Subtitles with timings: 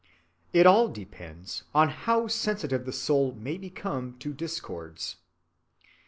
[0.51, 5.17] It all depends on how sensitive the soul may become to discords.